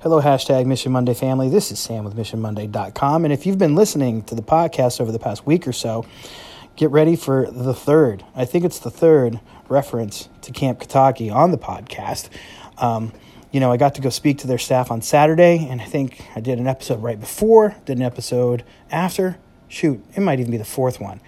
Hello, 0.00 0.20
hashtag 0.20 0.66
Mission 0.66 0.92
Monday 0.92 1.14
family. 1.14 1.48
This 1.48 1.72
is 1.72 1.78
Sam 1.78 2.04
with 2.04 2.14
MissionMonday.com. 2.14 3.24
And 3.24 3.32
if 3.32 3.46
you've 3.46 3.56
been 3.56 3.74
listening 3.74 4.22
to 4.24 4.34
the 4.34 4.42
podcast 4.42 5.00
over 5.00 5.10
the 5.10 5.18
past 5.18 5.46
week 5.46 5.66
or 5.66 5.72
so, 5.72 6.04
get 6.76 6.90
ready 6.90 7.16
for 7.16 7.50
the 7.50 7.72
third, 7.72 8.22
I 8.34 8.44
think 8.44 8.66
it's 8.66 8.78
the 8.78 8.90
third 8.90 9.40
reference 9.70 10.28
to 10.42 10.52
Camp 10.52 10.80
Kitaki 10.80 11.34
on 11.34 11.50
the 11.50 11.56
podcast. 11.56 12.28
Um, 12.76 13.10
you 13.50 13.58
know, 13.58 13.72
I 13.72 13.78
got 13.78 13.94
to 13.94 14.02
go 14.02 14.10
speak 14.10 14.36
to 14.40 14.46
their 14.46 14.58
staff 14.58 14.90
on 14.90 15.00
Saturday, 15.00 15.66
and 15.66 15.80
I 15.80 15.86
think 15.86 16.22
I 16.36 16.40
did 16.40 16.58
an 16.58 16.66
episode 16.66 17.02
right 17.02 17.18
before, 17.18 17.74
did 17.86 17.96
an 17.96 18.02
episode 18.02 18.64
after. 18.90 19.38
Shoot, 19.66 20.04
it 20.14 20.20
might 20.20 20.40
even 20.40 20.52
be 20.52 20.58
the 20.58 20.64
fourth 20.66 21.00
one. 21.00 21.22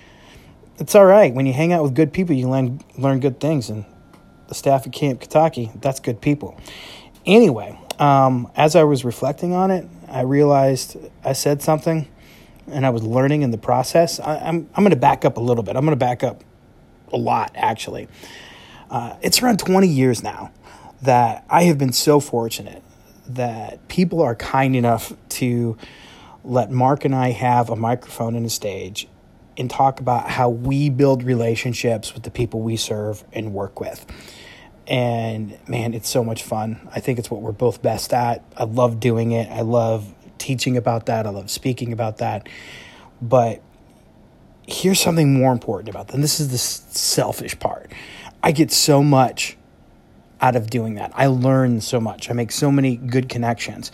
It's 0.76 0.94
all 0.94 1.06
right. 1.06 1.32
When 1.32 1.46
you 1.46 1.54
hang 1.54 1.72
out 1.72 1.84
with 1.84 1.94
good 1.94 2.12
people, 2.12 2.36
you 2.36 2.50
learn, 2.50 2.82
learn 2.98 3.18
good 3.20 3.40
things. 3.40 3.70
And 3.70 3.86
the 4.48 4.54
staff 4.54 4.86
at 4.86 4.92
Camp 4.92 5.22
Kitaki, 5.22 5.80
that's 5.80 6.00
good 6.00 6.20
people. 6.20 6.60
Anyway, 7.24 7.78
um, 7.98 8.50
as 8.56 8.76
I 8.76 8.84
was 8.84 9.04
reflecting 9.04 9.52
on 9.54 9.70
it, 9.70 9.88
I 10.08 10.22
realized 10.22 10.96
I 11.24 11.32
said 11.32 11.62
something 11.62 12.08
and 12.66 12.86
I 12.86 12.90
was 12.90 13.02
learning 13.02 13.42
in 13.42 13.50
the 13.50 13.58
process. 13.58 14.20
I, 14.20 14.36
am 14.36 14.42
I'm, 14.42 14.70
I'm 14.74 14.84
going 14.84 14.90
to 14.90 14.96
back 14.96 15.24
up 15.24 15.36
a 15.36 15.40
little 15.40 15.62
bit. 15.62 15.76
I'm 15.76 15.84
going 15.84 15.96
to 15.98 16.04
back 16.04 16.22
up 16.22 16.42
a 17.12 17.16
lot, 17.16 17.52
actually. 17.54 18.08
Uh, 18.90 19.16
it's 19.22 19.42
around 19.42 19.58
20 19.58 19.86
years 19.86 20.22
now 20.22 20.52
that 21.02 21.44
I 21.48 21.64
have 21.64 21.78
been 21.78 21.92
so 21.92 22.20
fortunate 22.20 22.82
that 23.28 23.86
people 23.88 24.22
are 24.22 24.34
kind 24.34 24.74
enough 24.74 25.12
to 25.30 25.76
let 26.44 26.70
Mark 26.70 27.04
and 27.04 27.14
I 27.14 27.30
have 27.30 27.68
a 27.68 27.76
microphone 27.76 28.34
and 28.34 28.46
a 28.46 28.50
stage 28.50 29.08
and 29.56 29.68
talk 29.68 30.00
about 30.00 30.30
how 30.30 30.48
we 30.48 30.88
build 30.88 31.22
relationships 31.22 32.14
with 32.14 32.22
the 32.22 32.30
people 32.30 32.60
we 32.60 32.76
serve 32.76 33.24
and 33.32 33.52
work 33.52 33.80
with. 33.80 34.06
And 34.88 35.58
man, 35.68 35.92
it's 35.92 36.08
so 36.08 36.24
much 36.24 36.42
fun. 36.42 36.88
I 36.94 37.00
think 37.00 37.18
it's 37.18 37.30
what 37.30 37.42
we're 37.42 37.52
both 37.52 37.82
best 37.82 38.14
at. 38.14 38.42
I 38.56 38.64
love 38.64 39.00
doing 39.00 39.32
it. 39.32 39.50
I 39.50 39.60
love 39.60 40.14
teaching 40.38 40.76
about 40.76 41.06
that. 41.06 41.26
I 41.26 41.30
love 41.30 41.50
speaking 41.50 41.92
about 41.92 42.18
that. 42.18 42.48
But 43.20 43.60
here's 44.66 45.00
something 45.00 45.34
more 45.34 45.52
important 45.52 45.90
about 45.90 46.08
them. 46.08 46.22
This 46.22 46.40
is 46.40 46.50
the 46.50 46.58
selfish 46.58 47.58
part. 47.58 47.92
I 48.42 48.52
get 48.52 48.72
so 48.72 49.02
much 49.02 49.56
out 50.40 50.56
of 50.56 50.70
doing 50.70 50.94
that. 50.94 51.12
I 51.14 51.26
learn 51.26 51.80
so 51.80 52.00
much. 52.00 52.30
I 52.30 52.32
make 52.32 52.52
so 52.52 52.70
many 52.70 52.96
good 52.96 53.28
connections. 53.28 53.90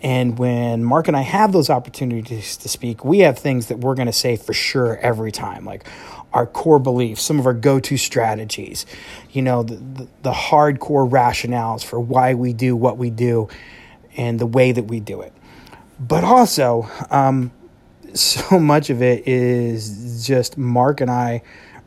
And 0.00 0.38
when 0.38 0.82
Mark 0.82 1.06
and 1.06 1.16
I 1.16 1.20
have 1.20 1.52
those 1.52 1.70
opportunities 1.70 2.56
to 2.58 2.68
speak, 2.68 3.04
we 3.04 3.20
have 3.20 3.38
things 3.38 3.66
that 3.66 3.78
we're 3.78 3.94
going 3.94 4.06
to 4.06 4.12
say 4.12 4.36
for 4.36 4.52
sure 4.52 4.96
every 4.96 5.30
time, 5.30 5.64
like 5.64 5.86
our 6.32 6.46
core 6.46 6.78
beliefs, 6.78 7.22
some 7.22 7.38
of 7.38 7.46
our 7.46 7.54
go 7.54 7.78
to 7.80 7.96
strategies, 7.96 8.86
you 9.30 9.42
know, 9.42 9.62
the, 9.62 9.76
the, 9.76 10.08
the, 10.22 10.32
hardcore 10.32 11.08
rationales 11.08 11.84
for 11.84 12.00
why 12.00 12.34
we 12.34 12.52
do 12.52 12.74
what 12.74 12.96
we 12.96 13.10
do 13.10 13.48
and 14.16 14.38
the 14.38 14.46
way 14.46 14.72
that 14.72 14.84
we 14.84 14.98
do 14.98 15.20
it. 15.20 15.32
But 16.00 16.24
also, 16.24 16.88
um, 17.10 17.52
so 18.14 18.58
much 18.60 18.90
of 18.90 19.02
it 19.02 19.26
is 19.26 20.26
just 20.26 20.56
Mark 20.56 21.00
and 21.00 21.10
I 21.10 21.42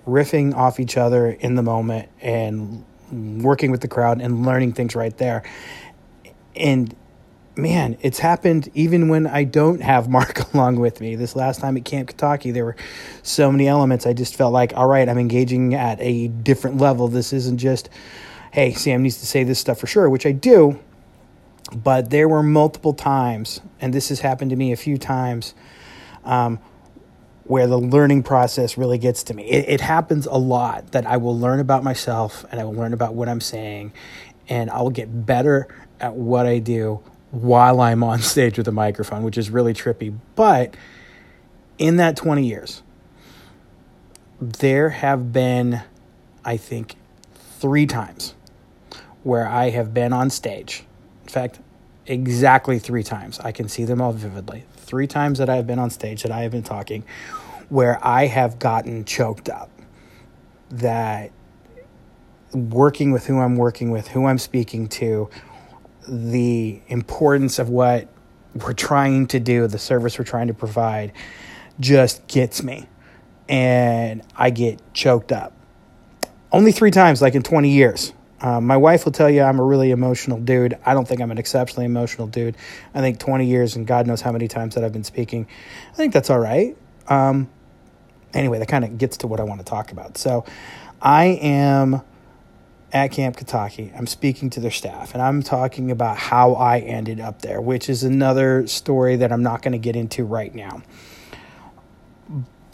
riffing 0.08 0.54
off 0.54 0.80
each 0.80 0.98
other 0.98 1.32
in 1.32 1.56
the 1.56 1.64
moment 1.64 2.10
and 2.22 2.86
working 3.12 3.72
with 3.72 3.82
the 3.82 3.88
crowd 3.88 4.22
and 4.22 4.46
learning 4.46 4.74
things 4.74 4.96
right 4.96 5.16
there. 5.18 5.44
And 6.56 6.96
man, 7.58 7.98
it's 8.02 8.20
happened 8.20 8.70
even 8.74 9.08
when 9.08 9.28
I 9.28 9.44
don't 9.44 9.82
have 9.82 10.10
Mark 10.16 10.54
along 10.54 10.80
with 10.80 11.02
me. 11.02 11.16
This 11.16 11.36
last 11.36 11.62
time 11.62 11.78
at 11.78 11.86
Camp 11.86 12.10
Kitaki, 12.10 12.54
there 12.54 12.66
were 12.66 12.76
so 13.24 13.52
many 13.52 13.68
elements. 13.68 14.06
I 14.06 14.14
just 14.14 14.36
felt 14.36 14.54
like, 14.54 14.74
all 14.76 14.88
right, 14.88 15.08
I'm 15.08 15.18
engaging 15.18 15.74
at 15.74 16.00
a 16.02 16.28
different 16.28 16.78
level. 16.78 17.08
This 17.08 17.34
isn't 17.34 17.58
just, 17.58 17.90
hey, 18.52 18.74
Sam 18.74 19.04
needs 19.04 19.18
to 19.20 19.26
say 19.26 19.44
this 19.44 19.60
stuff 19.60 19.80
for 19.80 19.88
sure, 19.88 20.10
which 20.10 20.26
I 20.26 20.32
do. 20.32 20.80
But 21.74 22.12
there 22.12 22.30
were 22.30 22.44
multiple 22.44 22.94
times, 22.94 23.60
and 23.82 23.92
this 23.92 24.10
has 24.10 24.20
happened 24.20 24.52
to 24.52 24.56
me 24.56 24.72
a 24.72 24.78
few 24.78 25.00
times, 25.00 25.56
um, 26.24 26.60
where 27.46 27.66
the 27.66 27.80
learning 27.80 28.24
process 28.24 28.78
really 28.78 29.00
gets 29.00 29.24
to 29.24 29.34
me. 29.34 29.46
It, 29.46 29.70
it 29.70 29.82
happens 29.82 30.28
a 30.28 30.38
lot 30.38 30.92
that 30.92 31.08
I 31.08 31.18
will 31.18 31.38
learn 31.38 31.60
about 31.60 31.84
myself 31.84 32.46
and 32.52 32.60
I 32.60 32.64
will 32.64 32.74
learn 32.74 32.94
about 32.94 33.16
what 33.16 33.28
I'm 33.28 33.42
saying, 33.42 33.94
and 34.48 34.70
I 34.70 34.82
will 34.82 34.92
get 34.92 35.26
better 35.26 35.68
at 36.00 36.14
what 36.14 36.46
I 36.46 36.60
do 36.60 37.02
while 37.36 37.82
I'm 37.82 38.04
on 38.04 38.20
stage 38.34 38.58
with 38.58 38.68
a 38.68 38.72
microphone, 38.72 39.24
which 39.24 39.38
is 39.38 39.50
really 39.50 39.74
trippy. 39.74 40.18
But 40.36 40.76
in 41.78 41.98
that 41.98 42.16
20 42.16 42.46
years, 42.46 42.82
there 44.40 44.90
have 44.90 45.32
been, 45.32 45.82
I 46.44 46.58
think, 46.58 46.96
three 47.34 47.86
times 47.86 48.36
where 49.24 49.48
I 49.48 49.70
have 49.72 49.94
been 49.94 50.14
on 50.14 50.30
stage. 50.30 50.84
In 51.24 51.30
fact, 51.30 51.60
exactly 52.06 52.80
three 52.80 53.04
times. 53.04 53.40
I 53.40 53.52
can 53.52 53.68
see 53.68 53.86
them 53.86 54.02
all 54.02 54.14
vividly. 54.14 54.66
Three 54.76 55.08
times 55.08 55.40
that 55.40 55.50
I 55.50 55.56
have 55.56 55.66
been 55.66 55.80
on 55.80 55.90
stage 55.90 56.24
that 56.24 56.32
I 56.32 56.42
have 56.42 56.52
been 56.52 56.64
talking 56.64 57.04
where 57.70 58.06
I 58.06 58.28
have 58.28 58.60
gotten 58.60 59.06
choked 59.06 59.50
up. 59.50 59.72
That 60.70 61.32
working 62.54 63.12
with 63.12 63.26
who 63.26 63.40
I'm 63.40 63.56
working 63.56 63.92
with, 63.92 64.10
who 64.10 64.26
I'm 64.26 64.38
speaking 64.38 64.88
to, 64.90 65.30
the 66.08 66.82
importance 66.88 67.60
of 67.60 67.70
what 67.70 68.08
we're 68.54 68.74
trying 68.74 69.28
to 69.28 69.40
do, 69.40 69.68
the 69.68 69.80
service 69.80 70.18
we're 70.18 70.26
trying 70.26 70.48
to 70.48 70.54
provide, 70.54 71.12
just 71.80 72.26
gets 72.28 72.64
me. 72.64 72.88
And 73.50 74.24
I 74.36 74.50
get 74.50 74.82
choked 74.94 75.32
up. 75.32 75.54
Only 76.52 76.72
three 76.72 76.92
times, 76.92 77.22
like 77.22 77.36
in 77.36 77.44
20 77.44 77.70
years. 77.70 78.14
Um, 78.42 78.68
my 78.68 78.78
wife 78.78 79.06
will 79.06 79.12
tell 79.12 79.30
you 79.30 79.42
I'm 79.42 79.60
a 79.60 79.64
really 79.64 79.92
emotional 79.92 80.40
dude. 80.40 80.78
I 80.86 80.94
don't 80.94 81.08
think 81.08 81.22
I'm 81.22 81.32
an 81.32 81.38
exceptionally 81.38 81.86
emotional 81.86 82.28
dude. 82.28 82.56
I 82.94 83.02
think 83.02 83.20
20 83.20 83.46
years 83.46 83.76
and 83.76 83.88
God 83.88 84.08
knows 84.08 84.22
how 84.22 84.32
many 84.32 84.48
times 84.48 84.76
that 84.76 84.84
I've 84.84 84.94
been 84.94 85.04
speaking. 85.04 85.48
I 85.92 85.96
think 85.96 86.14
that's 86.14 86.30
all 86.30 86.40
right. 86.40 86.78
Um, 87.08 87.50
anyway, 88.34 88.60
that 88.60 88.68
kind 88.68 88.84
of 88.84 88.98
gets 88.98 89.18
to 89.18 89.28
what 89.28 89.40
I 89.40 89.44
want 89.44 89.62
to 89.62 89.66
talk 89.66 89.92
about. 89.92 90.18
So 90.18 90.46
I 91.02 91.26
am 91.42 92.02
at 92.92 93.12
Camp 93.12 93.36
Kitaki. 93.36 93.96
I'm 93.98 94.08
speaking 94.08 94.50
to 94.52 94.60
their 94.60 94.72
staff 94.72 95.14
and 95.14 95.22
I'm 95.22 95.44
talking 95.44 95.92
about 95.92 96.18
how 96.18 96.54
I 96.54 96.80
ended 96.80 97.20
up 97.20 97.42
there, 97.42 97.60
which 97.60 97.90
is 97.90 98.04
another 98.04 98.68
story 98.68 99.18
that 99.18 99.32
I'm 99.32 99.44
not 99.44 99.62
going 99.62 99.74
to 99.74 99.78
get 99.78 99.96
into 99.96 100.24
right 100.24 100.54
now. 100.54 100.82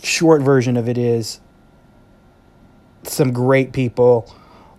Short 0.03 0.41
version 0.41 0.77
of 0.77 0.87
it 0.87 0.97
is 0.97 1.39
some 3.03 3.31
great 3.33 3.73
people 3.73 4.33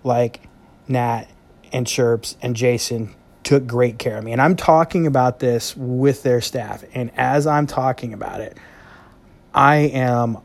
like 0.04 0.43
Nat 0.88 1.25
and 1.72 1.87
Chirps 1.87 2.37
and 2.43 2.54
Jason 2.54 3.14
took 3.43 3.66
great 3.66 3.99
care 3.99 4.19
of 4.19 4.25
me. 4.25 4.32
And 4.32 4.41
I'm 4.41 4.56
talking 4.56 5.06
about 5.06 5.41
this 5.41 5.76
with 5.76 6.22
their 6.22 6.41
staff. 6.41 6.84
And 6.94 7.10
as 7.16 7.47
I'm 7.47 7.66
talking 7.66 8.12
about 8.12 8.41
it, 8.41 8.56
I 9.54 9.76
am 9.76 10.38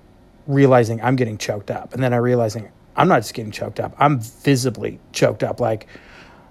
realizing 0.47 1.01
I'm 1.01 1.15
getting 1.15 1.37
choked 1.37 1.69
up. 1.69 1.93
And 1.93 2.01
then 2.01 2.13
I'm 2.13 2.21
realizing 2.21 2.71
I'm 2.97 3.07
not 3.07 3.19
just 3.19 3.33
getting 3.35 3.51
choked 3.51 3.79
up. 3.79 3.95
I'm 3.99 4.19
visibly 4.19 4.99
choked 5.13 5.43
up. 5.43 5.59
Like 5.59 5.87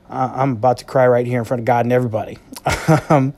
uh, 0.08 0.32
I'm 0.34 0.52
about 0.52 0.78
to 0.78 0.84
cry 0.84 1.06
right 1.06 1.26
here 1.26 1.40
in 1.40 1.44
front 1.44 1.60
of 1.60 1.64
God 1.64 1.84
and 1.84 1.92
everybody. 1.92 2.38
um, 3.10 3.34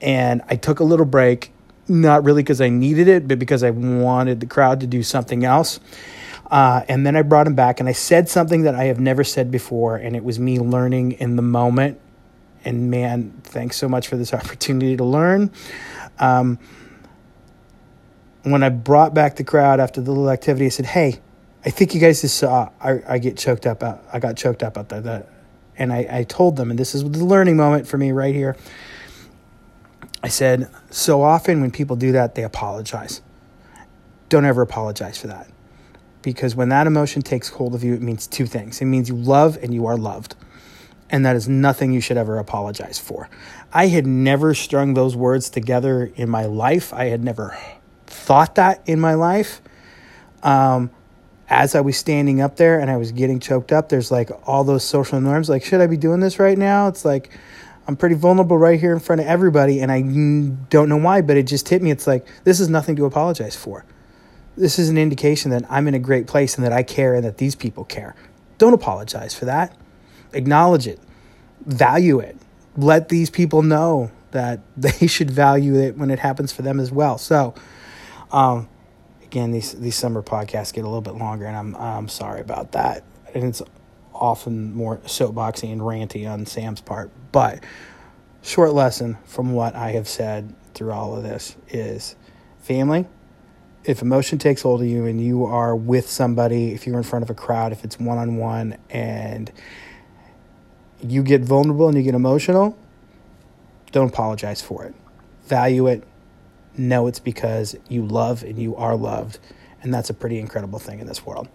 and 0.00 0.42
I 0.48 0.56
took 0.56 0.80
a 0.80 0.84
little 0.84 1.04
break, 1.04 1.52
not 1.88 2.24
really 2.24 2.42
because 2.42 2.60
I 2.60 2.68
needed 2.68 3.08
it, 3.08 3.26
but 3.26 3.38
because 3.38 3.62
I 3.62 3.70
wanted 3.70 4.40
the 4.40 4.46
crowd 4.46 4.80
to 4.80 4.86
do 4.86 5.02
something 5.02 5.44
else. 5.44 5.80
Uh, 6.48 6.82
and 6.88 7.04
then 7.04 7.16
I 7.16 7.22
brought 7.22 7.48
him 7.48 7.56
back 7.56 7.80
and 7.80 7.88
I 7.88 7.92
said 7.92 8.28
something 8.28 8.62
that 8.62 8.76
I 8.76 8.84
have 8.84 9.00
never 9.00 9.24
said 9.24 9.50
before, 9.50 9.96
and 9.96 10.14
it 10.14 10.22
was 10.22 10.38
me 10.38 10.60
learning 10.60 11.12
in 11.12 11.34
the 11.34 11.42
moment. 11.42 12.00
And 12.64 12.90
man, 12.90 13.40
thanks 13.42 13.76
so 13.76 13.88
much 13.88 14.06
for 14.06 14.16
this 14.16 14.32
opportunity 14.34 14.96
to 14.96 15.04
learn. 15.04 15.50
Um, 16.20 16.60
when 18.44 18.62
I 18.62 18.68
brought 18.68 19.12
back 19.12 19.36
the 19.36 19.44
crowd 19.44 19.80
after 19.80 20.00
the 20.00 20.12
little 20.12 20.30
activity, 20.30 20.66
I 20.66 20.68
said, 20.68 20.86
Hey, 20.86 21.20
I 21.66 21.70
think 21.70 21.94
you 21.94 22.00
guys 22.00 22.20
just 22.20 22.36
saw 22.36 22.70
I, 22.80 23.02
I 23.08 23.18
get 23.18 23.36
choked 23.36 23.66
up 23.66 23.82
out, 23.82 24.04
I 24.12 24.20
got 24.20 24.36
choked 24.36 24.62
up 24.62 24.78
out 24.78 24.88
there 24.88 25.00
that 25.00 25.28
and 25.76 25.92
I, 25.92 26.06
I 26.08 26.22
told 26.22 26.56
them 26.56 26.70
and 26.70 26.78
this 26.78 26.94
is 26.94 27.02
the 27.02 27.24
learning 27.24 27.56
moment 27.56 27.88
for 27.88 27.98
me 27.98 28.12
right 28.12 28.34
here. 28.34 28.56
I 30.22 30.28
said, 30.28 30.70
so 30.90 31.22
often 31.22 31.60
when 31.60 31.70
people 31.70 31.96
do 31.96 32.12
that, 32.12 32.34
they 32.34 32.44
apologize. 32.44 33.20
Don't 34.28 34.44
ever 34.44 34.62
apologize 34.62 35.18
for 35.18 35.26
that. 35.26 35.48
Because 36.22 36.56
when 36.56 36.68
that 36.70 36.86
emotion 36.86 37.22
takes 37.22 37.48
hold 37.48 37.74
of 37.74 37.84
you, 37.84 37.94
it 37.94 38.02
means 38.02 38.26
two 38.26 38.46
things. 38.46 38.80
It 38.80 38.86
means 38.86 39.08
you 39.08 39.16
love 39.16 39.58
and 39.62 39.74
you 39.74 39.86
are 39.86 39.96
loved. 39.96 40.34
And 41.10 41.24
that 41.26 41.36
is 41.36 41.48
nothing 41.48 41.92
you 41.92 42.00
should 42.00 42.16
ever 42.16 42.38
apologize 42.38 42.98
for. 42.98 43.28
I 43.72 43.86
had 43.88 44.06
never 44.06 44.54
strung 44.54 44.94
those 44.94 45.14
words 45.14 45.50
together 45.50 46.10
in 46.16 46.28
my 46.28 46.46
life. 46.46 46.92
I 46.92 47.06
had 47.06 47.22
never 47.22 47.56
thought 48.06 48.56
that 48.56 48.82
in 48.86 48.98
my 48.98 49.14
life. 49.14 49.60
Um, 50.42 50.90
as 51.48 51.74
I 51.74 51.80
was 51.80 51.96
standing 51.96 52.40
up 52.40 52.56
there 52.56 52.80
and 52.80 52.90
I 52.90 52.96
was 52.96 53.12
getting 53.12 53.38
choked 53.38 53.72
up, 53.72 53.88
there's 53.88 54.10
like 54.10 54.30
all 54.46 54.64
those 54.64 54.84
social 54.84 55.20
norms. 55.20 55.48
Like, 55.48 55.64
should 55.64 55.80
I 55.80 55.86
be 55.86 55.96
doing 55.96 56.20
this 56.20 56.38
right 56.38 56.58
now? 56.58 56.88
It's 56.88 57.04
like 57.04 57.30
I'm 57.86 57.96
pretty 57.96 58.16
vulnerable 58.16 58.58
right 58.58 58.80
here 58.80 58.92
in 58.92 58.98
front 58.98 59.20
of 59.20 59.26
everybody, 59.28 59.80
and 59.80 59.92
I 59.92 60.02
don't 60.70 60.88
know 60.88 60.96
why, 60.96 61.20
but 61.20 61.36
it 61.36 61.44
just 61.44 61.68
hit 61.68 61.82
me. 61.82 61.90
It's 61.90 62.06
like 62.06 62.26
this 62.44 62.58
is 62.58 62.68
nothing 62.68 62.96
to 62.96 63.04
apologize 63.04 63.54
for. 63.54 63.84
This 64.56 64.78
is 64.78 64.88
an 64.88 64.98
indication 64.98 65.50
that 65.50 65.64
I'm 65.70 65.86
in 65.86 65.94
a 65.94 65.98
great 65.98 66.26
place 66.26 66.56
and 66.56 66.64
that 66.64 66.72
I 66.72 66.82
care 66.82 67.14
and 67.14 67.24
that 67.24 67.38
these 67.38 67.54
people 67.54 67.84
care. 67.84 68.16
Don't 68.58 68.72
apologize 68.72 69.34
for 69.34 69.44
that. 69.44 69.76
Acknowledge 70.32 70.86
it, 70.86 70.98
value 71.64 72.18
it, 72.18 72.36
let 72.76 73.08
these 73.08 73.30
people 73.30 73.62
know 73.62 74.10
that 74.32 74.60
they 74.76 75.06
should 75.06 75.30
value 75.30 75.76
it 75.76 75.96
when 75.96 76.10
it 76.10 76.18
happens 76.18 76.52
for 76.52 76.62
them 76.62 76.80
as 76.80 76.90
well. 76.90 77.18
So, 77.18 77.54
um, 78.32 78.68
again, 79.26 79.50
these 79.50 79.72
these 79.72 79.96
summer 79.96 80.22
podcasts 80.22 80.72
get 80.72 80.82
a 80.82 80.88
little 80.88 81.02
bit 81.02 81.16
longer, 81.16 81.46
and 81.46 81.56
I'm 81.56 81.76
I'm 81.76 82.08
sorry 82.08 82.40
about 82.40 82.72
that. 82.72 83.04
And 83.34 83.44
it's 83.44 83.62
often 84.14 84.72
more 84.74 84.98
soapboxy 84.98 85.70
and 85.70 85.80
ranty 85.80 86.30
on 86.30 86.46
Sam's 86.46 86.80
part, 86.80 87.10
but 87.32 87.62
short 88.42 88.72
lesson 88.72 89.18
from 89.26 89.52
what 89.52 89.74
I 89.74 89.90
have 89.92 90.08
said 90.08 90.54
through 90.72 90.92
all 90.92 91.16
of 91.16 91.22
this 91.22 91.56
is 91.68 92.16
family. 92.60 93.06
If 93.84 94.02
emotion 94.02 94.38
takes 94.38 94.62
hold 94.62 94.80
of 94.80 94.86
you 94.86 95.04
and 95.04 95.20
you 95.20 95.44
are 95.44 95.76
with 95.76 96.08
somebody, 96.08 96.72
if 96.72 96.86
you're 96.86 96.96
in 96.96 97.04
front 97.04 97.22
of 97.22 97.30
a 97.30 97.34
crowd, 97.34 97.72
if 97.72 97.84
it's 97.84 98.00
one 98.00 98.18
on 98.18 98.36
one, 98.36 98.78
and 98.90 99.52
you 101.02 101.22
get 101.22 101.42
vulnerable 101.42 101.88
and 101.88 101.96
you 101.96 102.02
get 102.02 102.14
emotional, 102.14 102.76
don't 103.92 104.08
apologize 104.08 104.62
for 104.62 104.84
it. 104.84 104.94
Value 105.44 105.86
it. 105.86 106.04
Know 106.76 107.06
it's 107.06 107.18
because 107.18 107.76
you 107.88 108.04
love 108.04 108.42
and 108.42 108.58
you 108.58 108.76
are 108.76 108.96
loved. 108.96 109.38
And 109.82 109.92
that's 109.92 110.10
a 110.10 110.14
pretty 110.14 110.38
incredible 110.38 110.78
thing 110.78 111.00
in 111.00 111.06
this 111.06 111.24
world. 111.24 111.48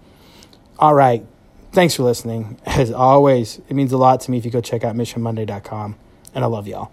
All 0.80 0.94
right. 0.94 1.26
Thanks 1.72 1.96
for 1.96 2.04
listening. 2.04 2.60
As 2.66 2.92
always, 2.92 3.62
it 3.70 3.74
means 3.76 3.92
a 3.92 3.98
lot 3.98 4.22
to 4.22 4.32
me 4.32 4.38
if 4.38 4.46
you 4.46 4.52
go 4.52 4.62
check 4.62 4.84
out 4.84 4.96
missionmonday.com. 4.96 5.96
And 6.34 6.44
I 6.44 6.48
love 6.48 6.68
y'all. 6.68 6.92